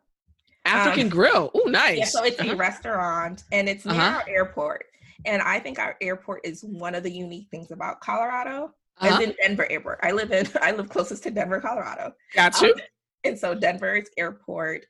[0.64, 1.50] African um, Grill.
[1.54, 1.98] Oh, nice.
[1.98, 2.52] Yeah, so it's uh-huh.
[2.52, 4.18] a restaurant and it's near uh-huh.
[4.18, 4.84] our airport.
[5.24, 8.74] And I think our airport is one of the unique things about Colorado.
[8.98, 9.16] Uh-huh.
[9.16, 10.00] As in Denver Airport.
[10.02, 12.12] I live in I live closest to Denver, Colorado.
[12.34, 12.72] Got you.
[12.72, 12.80] Um,
[13.24, 14.86] and so Denver's airport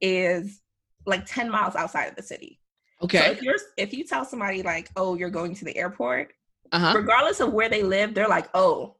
[0.00, 0.60] is
[1.06, 2.60] like 10 miles outside of the city.
[3.02, 3.18] Okay.
[3.18, 6.32] So if you're if you tell somebody like, oh, you're going to the airport,
[6.72, 6.94] uh-huh.
[6.96, 8.96] regardless of where they live, they're like, oh,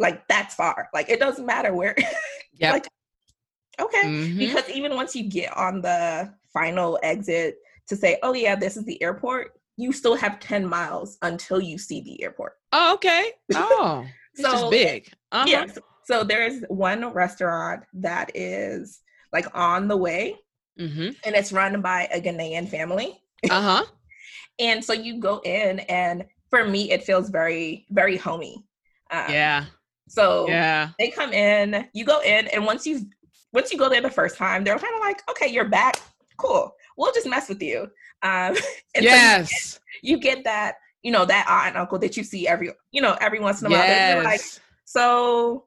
[0.00, 0.88] like that's far.
[0.92, 1.94] Like it doesn't matter where.
[2.52, 2.72] Yeah.
[2.72, 2.88] like,
[3.80, 4.02] okay.
[4.04, 4.38] Mm-hmm.
[4.38, 7.56] Because even once you get on the final exit
[7.88, 11.78] to say, oh yeah, this is the airport, you still have 10 miles until you
[11.78, 12.52] see the airport.
[12.72, 13.32] Oh, okay.
[13.54, 15.10] Oh, so big.
[15.32, 15.46] Uh-huh.
[15.48, 15.66] Yeah.
[15.68, 19.00] So, so there's one restaurant that is
[19.32, 20.36] like on the way,
[20.78, 21.10] mm-hmm.
[21.24, 23.22] and it's run by a Ghanaian family.
[23.48, 23.84] Uh huh.
[24.58, 28.66] and so you go in, and for me, it feels very, very homey.
[29.10, 29.64] Um, yeah.
[30.10, 33.06] So yeah, they come in, you go in, and once you
[33.52, 36.00] once you go there the first time, they're kind of like, okay, you're back,
[36.36, 36.74] cool.
[36.96, 37.82] We'll just mess with you.
[38.22, 38.56] Um,
[39.00, 42.24] yes, so you, get, you, get, that, you know, that aunt and uncle that you
[42.24, 43.78] see every, you know, every once in a while.
[43.78, 44.14] Yes.
[44.14, 44.40] You're like,
[44.84, 45.66] so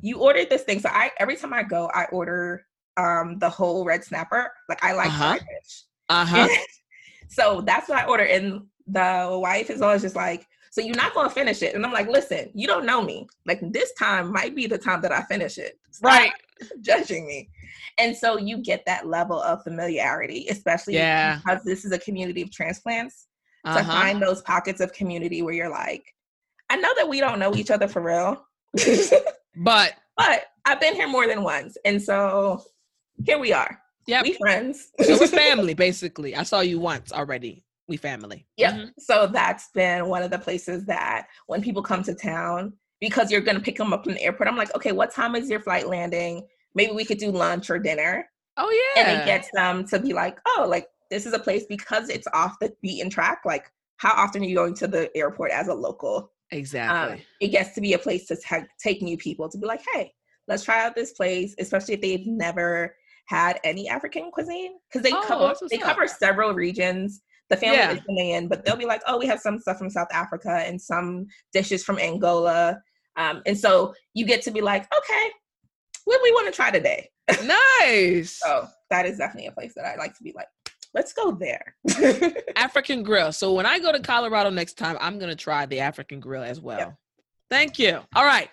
[0.00, 0.80] you ordered this thing.
[0.80, 2.64] So I every time I go, I order
[2.96, 4.50] um the whole red snapper.
[4.70, 5.34] Like I like uh-huh.
[5.34, 5.84] fish.
[6.08, 6.48] Uh-huh.
[7.28, 8.24] so that's what I order.
[8.24, 11.74] And the wife is always just like, so you're not gonna finish it.
[11.74, 13.26] And I'm like, listen, you don't know me.
[13.46, 15.80] Like this time might be the time that I finish it.
[15.90, 16.32] Stop right.
[16.82, 17.48] Judging me.
[17.96, 21.36] And so you get that level of familiarity, especially yeah.
[21.36, 23.28] because this is a community of transplants.
[23.64, 23.78] Uh-huh.
[23.78, 26.04] To find those pockets of community where you're like,
[26.68, 28.46] I know that we don't know each other for real.
[29.56, 31.78] but but I've been here more than once.
[31.86, 32.62] And so
[33.24, 33.80] here we are.
[34.06, 34.20] Yeah.
[34.22, 34.90] We friends.
[35.00, 36.36] so we're family, basically.
[36.36, 37.64] I saw you once already.
[37.88, 38.46] We family.
[38.56, 38.72] Yeah.
[38.72, 38.88] Mm-hmm.
[38.98, 43.40] So that's been one of the places that when people come to town, because you're
[43.40, 45.88] gonna pick them up from the airport, I'm like, okay, what time is your flight
[45.88, 46.46] landing?
[46.76, 48.28] maybe we could do lunch or dinner.
[48.56, 49.02] Oh yeah.
[49.02, 52.28] And it gets them to be like, oh, like this is a place because it's
[52.32, 53.40] off the beaten track.
[53.44, 56.32] Like, how often are you going to the airport as a local?
[56.52, 57.16] Exactly.
[57.16, 59.82] Um, it gets to be a place to t- take new people to be like,
[59.92, 60.12] hey,
[60.46, 62.94] let's try out this place, especially if they've never
[63.26, 65.82] had any African cuisine because they oh, cover they up.
[65.82, 67.22] cover several regions.
[67.48, 67.92] The family yeah.
[67.92, 70.80] is Ghanaian, but they'll be like, oh, we have some stuff from South Africa and
[70.80, 72.80] some dishes from Angola,
[73.16, 75.30] um, and so you get to be like, okay,
[76.04, 77.10] what do we want to try today?
[77.80, 78.38] Nice.
[78.42, 80.46] so that is definitely a place that I like to be like,
[80.94, 81.76] let's go there.
[82.56, 83.32] African Grill.
[83.32, 86.60] So when I go to Colorado next time, I'm gonna try the African Grill as
[86.60, 86.78] well.
[86.78, 86.96] Yep.
[87.50, 88.00] Thank you.
[88.14, 88.48] All right.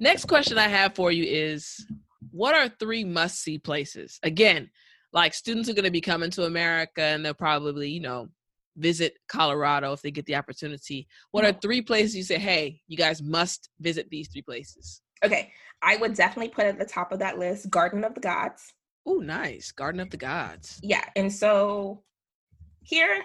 [0.00, 1.86] Next question I have for you is
[2.30, 4.18] what are three must see places?
[4.22, 4.70] Again,
[5.16, 8.28] like students are going to be coming to America and they'll probably, you know,
[8.76, 11.08] visit Colorado if they get the opportunity.
[11.30, 15.00] What are three places you say, hey, you guys must visit these three places?
[15.24, 15.50] Okay.
[15.80, 18.74] I would definitely put at the top of that list Garden of the Gods.
[19.06, 19.72] Oh, nice.
[19.72, 20.78] Garden of the Gods.
[20.82, 21.04] Yeah.
[21.16, 22.02] And so
[22.82, 23.24] here,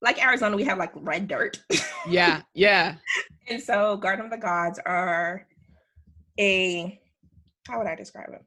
[0.00, 1.62] like Arizona, we have like red dirt.
[2.08, 2.40] yeah.
[2.54, 2.94] Yeah.
[3.50, 5.46] and so Garden of the Gods are
[6.40, 6.98] a
[7.68, 8.42] how would I describe it?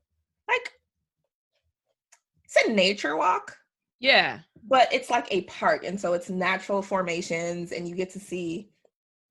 [2.66, 3.58] A nature walk.
[4.00, 4.40] Yeah.
[4.68, 5.84] But it's like a park.
[5.84, 8.70] And so it's natural formations and you get to see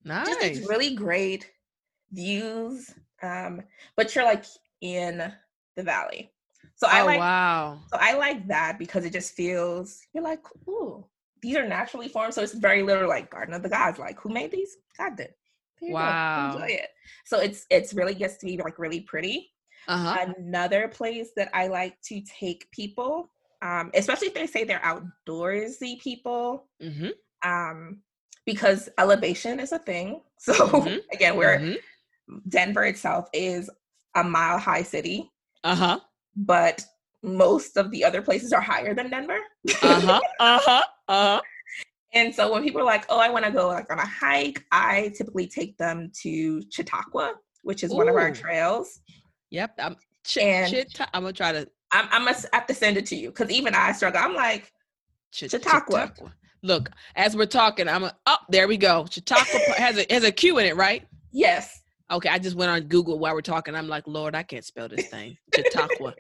[0.05, 0.29] nice.
[0.41, 1.51] just really great
[2.13, 2.95] views.
[3.23, 3.63] Um,
[3.97, 4.45] but you're like
[4.81, 5.33] in
[5.77, 6.33] the valley.
[6.77, 7.81] So I oh, like wow.
[7.93, 11.05] So I like that because it just feels you're like, ooh,
[11.43, 12.35] these are naturally formed.
[12.35, 13.99] So it's very literally like Garden of the Gods.
[13.99, 14.77] Like, who made these?
[14.97, 15.35] God did.
[15.81, 16.53] Wow.
[16.53, 16.89] Enjoy it.
[17.25, 19.51] So it's it's really gets to be like really pretty.
[19.89, 20.33] Uh-huh.
[20.37, 23.31] Another place that I like to take people,
[23.63, 27.09] um, especially if they say they're outdoorsy people, mm-hmm.
[27.49, 28.03] um,
[28.45, 30.23] because elevation is a thing.
[30.41, 30.99] So mm-hmm.
[31.13, 32.39] again, we're mm-hmm.
[32.49, 33.69] Denver itself is
[34.15, 35.33] a mile high city.
[35.65, 36.01] Uh huh.
[36.37, 36.85] But
[37.25, 39.41] most of the other places are higher than Denver.
[39.83, 40.21] uh huh.
[40.39, 40.83] Uh huh.
[41.09, 41.41] Uh huh.
[42.15, 44.65] And so when people are like, "Oh, I want to go like on a hike,"
[44.71, 47.97] I typically take them to Chautauqua, which is Ooh.
[47.97, 49.01] one of our trails.
[49.51, 49.97] Yep, I'm.
[50.25, 51.69] Ch- and ch- I'm gonna try to.
[51.93, 54.21] I'm, I must have to send it to you because even I struggle.
[54.23, 54.73] I'm like
[55.33, 56.01] ch- Chautauqua.
[56.01, 56.35] Chautauqua.
[56.63, 59.07] Look, as we're talking, I'm a, oh, there we go.
[59.09, 61.07] Chautauqua has a has a Q in it, right?
[61.33, 61.83] Yes.
[62.11, 63.75] Okay, I just went on Google while we're talking.
[63.75, 65.37] I'm like, Lord, I can't spell this thing.
[65.55, 66.15] Chautauqua.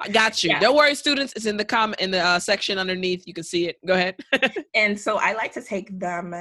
[0.00, 0.50] I got you.
[0.50, 0.60] Yeah.
[0.60, 1.32] Don't worry, students.
[1.36, 3.26] It's in the comment in the uh, section underneath.
[3.26, 3.76] You can see it.
[3.86, 4.16] Go ahead.
[4.74, 6.34] and so I like to take them,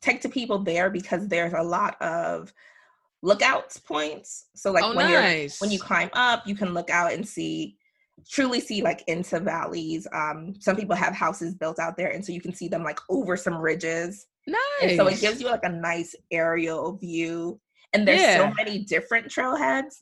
[0.00, 2.52] take to people there because there's a lot of
[3.22, 4.46] lookout points.
[4.54, 5.60] So like oh, when nice.
[5.60, 7.76] you're when you climb up, you can look out and see
[8.30, 10.06] truly see like into valleys.
[10.12, 12.98] Um, some people have houses built out there, and so you can see them like
[13.08, 14.26] over some ridges.
[14.46, 14.58] Nice.
[14.82, 17.60] And so it gives you like a nice aerial view.
[17.92, 18.38] And there's yeah.
[18.38, 19.96] so many different trailheads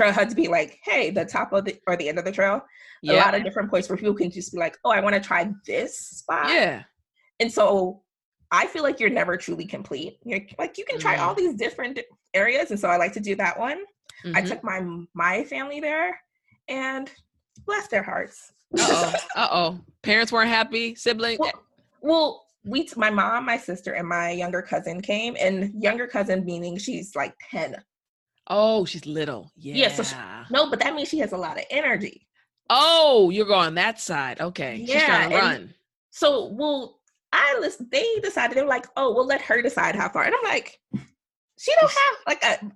[0.00, 2.62] trailheads be like, hey, the top of the or the end of the trail.
[3.02, 3.14] Yeah.
[3.14, 5.20] A lot of different points where people can just be like, oh, I want to
[5.20, 6.50] try this spot.
[6.50, 6.82] Yeah.
[7.38, 8.02] And so
[8.50, 10.18] I feel like you're never truly complete.
[10.24, 11.24] You're like you can try mm-hmm.
[11.24, 11.98] all these different
[12.34, 13.78] areas, and so I like to do that one.
[14.24, 14.36] Mm-hmm.
[14.36, 14.80] I took my
[15.14, 16.20] my family there,
[16.68, 17.10] and
[17.66, 18.52] bless their hearts.
[18.78, 19.14] Uh oh.
[19.36, 19.80] uh oh.
[20.02, 20.94] Parents weren't happy.
[20.94, 21.38] Siblings.
[21.38, 21.62] Well,
[22.00, 26.78] well, we, my mom, my sister, and my younger cousin came, and younger cousin meaning
[26.78, 27.76] she's like ten.
[28.46, 29.52] Oh, she's little.
[29.56, 29.74] Yeah.
[29.74, 29.88] Yeah.
[29.92, 30.16] So she,
[30.50, 32.26] no, but that means she has a lot of energy.
[32.68, 34.40] Oh, you're going that side.
[34.40, 34.76] Okay.
[34.76, 34.94] Yeah.
[34.94, 35.74] She's trying to run.
[36.10, 37.00] So, well,
[37.32, 37.88] I listen.
[37.90, 40.24] They decided they were like, oh, we'll let her decide how far.
[40.24, 40.80] And I'm like,
[41.60, 42.72] she don't have like a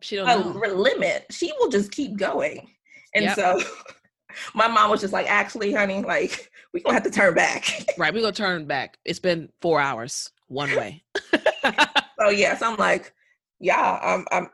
[0.00, 1.26] she don't a limit.
[1.30, 2.70] She will just keep going.
[3.14, 3.36] And yep.
[3.36, 3.60] so
[4.54, 7.84] my mom was just like, actually, honey, like we gonna have to turn back.
[7.98, 8.98] right, we gonna turn back.
[9.04, 11.02] It's been four hours one way.
[12.18, 13.12] so yes, I'm like,
[13.60, 14.48] yeah, I'm, I'm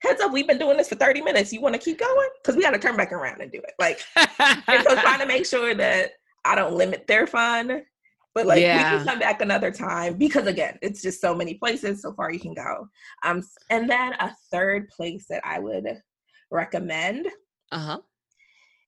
[0.00, 1.52] heads up, we've been doing this for 30 minutes.
[1.52, 2.28] You want to keep going?
[2.42, 3.72] Because we got to turn back around and do it.
[3.78, 6.12] Like, and so trying to make sure that
[6.44, 7.82] I don't limit their fun,
[8.36, 8.92] but like yeah.
[8.92, 12.30] we can come back another time because again, it's just so many places so far
[12.30, 12.86] you can go.
[13.24, 16.02] Um, and then a third place that I would
[16.50, 17.28] recommend,
[17.72, 17.98] uh huh,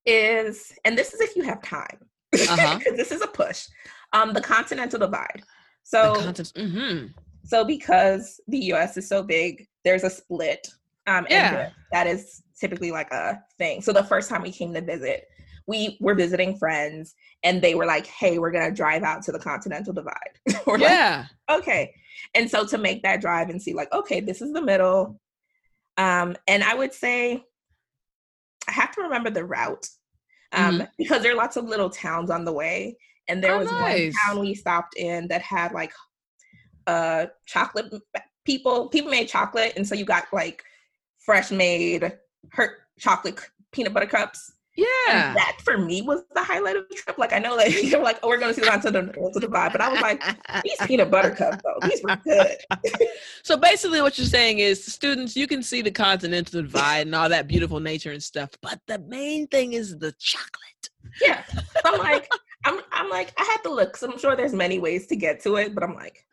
[0.04, 1.98] is and this is if you have time,
[2.34, 2.78] uh-huh.
[2.96, 3.66] this is a push.
[4.12, 5.42] Um, the Continental Divide.
[5.82, 7.06] So, mm-hmm.
[7.42, 8.98] so because the U.S.
[8.98, 10.68] is so big, there's a split
[11.06, 11.70] um, yeah.
[11.92, 13.80] that is typically like a thing.
[13.80, 15.26] So the first time we came to visit,
[15.68, 19.32] we were visiting friends and they were like, hey, we're going to drive out to
[19.32, 20.38] the Continental Divide.
[20.66, 21.26] we're yeah.
[21.48, 21.94] Like, okay.
[22.34, 25.20] And so to make that drive and see, like, okay, this is the middle.
[25.98, 27.44] Um, and I would say,
[28.66, 29.86] I have to remember the route
[30.52, 30.84] um, mm-hmm.
[30.96, 32.96] because there are lots of little towns on the way.
[33.28, 34.14] And there oh, was nice.
[34.14, 35.92] one town we stopped in that had like
[36.86, 37.92] uh, chocolate
[38.46, 39.74] people, people made chocolate.
[39.76, 40.64] And so you got like
[41.18, 42.10] fresh made
[42.52, 43.38] her chocolate
[43.70, 44.52] peanut butter cups.
[44.78, 45.30] Yeah.
[45.30, 47.18] And that for me was the highlight of the trip.
[47.18, 49.72] Like I know that you're like, oh, we're going to see the Mountain to Divide,
[49.72, 50.22] but I was like,
[50.62, 52.56] these peanut butter cups though, these were good.
[53.42, 57.28] so basically, what you're saying is, students, you can see the continental divide and all
[57.28, 60.90] that beautiful nature and stuff, but the main thing is the chocolate.
[61.20, 61.42] Yeah.
[61.44, 62.30] So I'm like,
[62.64, 63.96] I'm, I'm like, I had to look.
[63.96, 66.24] So I'm sure there's many ways to get to it, but I'm like,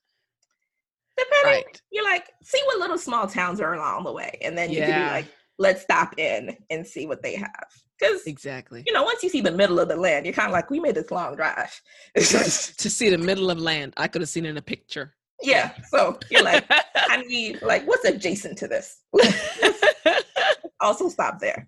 [1.17, 1.81] depending, right.
[1.91, 4.85] you're like, see what little small towns are along the way, and then you yeah.
[4.85, 5.25] can be like,
[5.57, 7.67] let's stop in and see what they have.
[7.99, 10.53] Because exactly, you know, once you see the middle of the land, you're kind of
[10.53, 11.81] like, we made this long drive
[12.15, 13.93] to see the middle of land.
[13.97, 15.15] I could have seen in a picture.
[15.41, 15.71] Yeah.
[15.89, 19.01] So you're like, I need like, what's adjacent to this?
[20.79, 21.67] also stop there.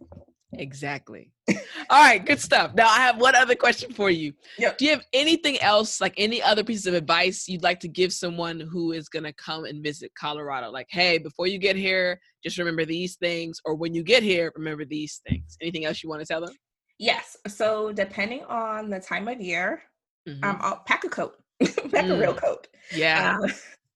[0.53, 1.31] Exactly.
[1.89, 2.73] All right, good stuff.
[2.73, 4.33] Now I have one other question for you.
[4.57, 4.77] Yep.
[4.77, 8.13] Do you have anything else, like any other piece of advice you'd like to give
[8.13, 10.71] someone who is gonna come and visit Colorado?
[10.71, 14.51] Like, hey, before you get here, just remember these things, or when you get here,
[14.55, 15.57] remember these things.
[15.61, 16.55] Anything else you want to tell them?
[16.99, 17.37] Yes.
[17.47, 19.83] So depending on the time of year,
[20.27, 20.43] mm-hmm.
[20.43, 22.15] um, I'll pack a coat, pack mm.
[22.15, 22.67] a real coat.
[22.93, 23.37] Yeah.
[23.41, 23.51] Um,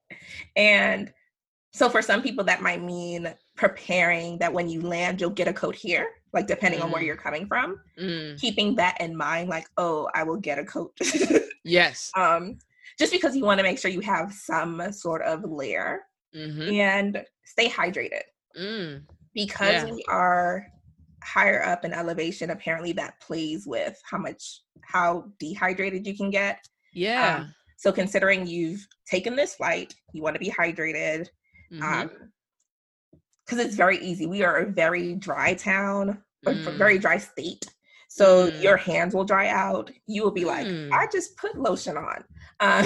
[0.56, 1.14] and
[1.74, 5.54] so for some people that might mean preparing that when you land, you'll get a
[5.54, 6.86] coat here like depending mm.
[6.86, 7.06] on where mm.
[7.06, 8.40] you're coming from mm.
[8.40, 10.98] keeping that in mind like oh i will get a coat
[11.64, 12.58] yes um
[12.98, 16.02] just because you want to make sure you have some sort of layer
[16.36, 16.74] mm-hmm.
[16.74, 18.24] and stay hydrated
[18.58, 19.02] mm.
[19.34, 19.92] because yeah.
[19.92, 20.66] we are
[21.24, 26.66] higher up in elevation apparently that plays with how much how dehydrated you can get
[26.94, 31.28] yeah um, so considering you've taken this flight you want to be hydrated
[31.72, 31.84] mm-hmm.
[31.84, 32.10] um
[33.46, 34.26] because it's very easy.
[34.26, 36.68] We are a very dry town, mm.
[36.68, 37.66] a very dry state.
[38.08, 38.62] So mm.
[38.62, 39.92] your hands will dry out.
[40.08, 40.92] You will be like, mm.
[40.92, 42.24] I just put lotion on.
[42.62, 42.86] Um,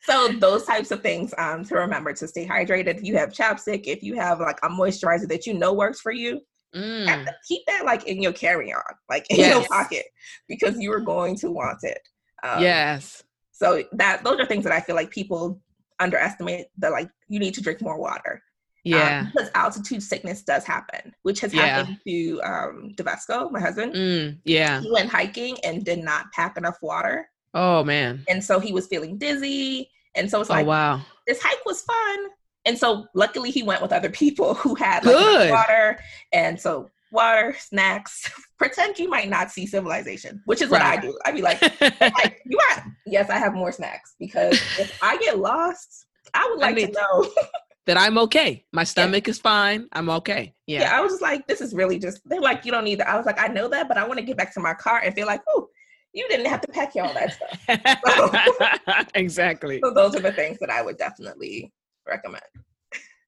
[0.00, 2.98] so those types of things um, to remember to stay hydrated.
[2.98, 6.12] If you have chapstick, if you have like a moisturizer that you know works for
[6.12, 6.40] you,
[6.74, 7.26] mm.
[7.48, 9.54] keep that like in your carry-on, like in yes.
[9.54, 10.04] your pocket,
[10.48, 12.00] because you are going to want it.
[12.42, 13.22] Um, yes.
[13.52, 15.60] So that those are things that I feel like people
[16.00, 18.42] underestimate that like you need to drink more water.
[18.86, 19.20] Um, yeah.
[19.20, 21.66] Um, because altitude sickness does happen, which has yeah.
[21.66, 23.94] happened to um Devesco, my husband.
[23.94, 24.80] Mm, yeah.
[24.80, 27.28] He went hiking and did not pack enough water.
[27.54, 28.24] Oh man.
[28.28, 29.90] And so he was feeling dizzy.
[30.14, 31.00] And so it's oh, like, oh, wow.
[31.26, 32.18] This hike was fun.
[32.64, 35.98] And so luckily he went with other people who had like water.
[36.32, 40.98] And so water, snacks, pretend you might not see civilization, which is what right.
[40.98, 41.18] I do.
[41.24, 45.38] I'd be like, like, you are yes, I have more snacks because if I get
[45.38, 47.30] lost, I would like I mean, to know
[47.86, 48.64] that I'm okay.
[48.72, 49.30] My stomach yeah.
[49.30, 49.88] is fine.
[49.92, 50.54] I'm okay.
[50.66, 50.82] Yeah.
[50.82, 50.98] Yeah.
[50.98, 53.08] I was just like, this is really just they're like, you don't need that.
[53.08, 55.00] I was like, I know that, but I want to get back to my car
[55.04, 55.68] and feel like, oh,
[56.12, 58.80] you didn't have to pack all that stuff.
[58.94, 59.80] So, exactly.
[59.84, 61.72] So those are the things that I would definitely
[62.06, 62.42] recommend.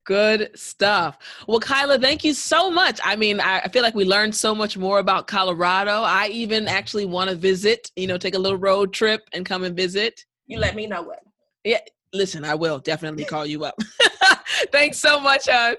[0.09, 1.19] Good stuff.
[1.47, 2.99] Well, Chyla, thank you so much.
[3.05, 6.01] I mean, I, I feel like we learned so much more about Colorado.
[6.01, 9.65] I even actually want to visit, you know, take a little road trip and come
[9.65, 10.25] and visit.
[10.47, 11.19] You let me know when.
[11.63, 11.81] Yeah,
[12.15, 13.79] listen, I will definitely call you up.
[14.73, 15.77] Thanks so much, hon.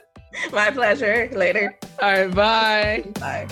[0.53, 1.27] My pleasure.
[1.33, 1.75] Later.
[1.99, 3.03] All right, bye.
[3.19, 3.47] Bye.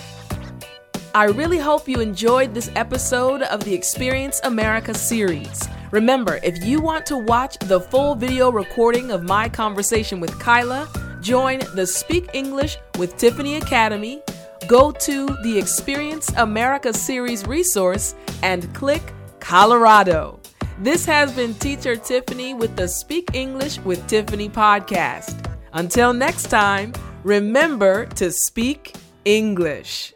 [1.16, 5.68] I really hope you enjoyed this episode of the Experience America series.
[5.92, 10.88] Remember, if you want to watch the full video recording of my conversation with Chyla,
[11.22, 14.22] join the Speak English with Tiffani Academy,
[14.68, 19.02] go to the Experience America series resource, and click
[19.40, 20.40] Colorado.
[20.80, 25.50] This has been Teacher Tiffani with the Speak English with Tiffani podcast.
[25.72, 30.14] Until next time, remember to speak English.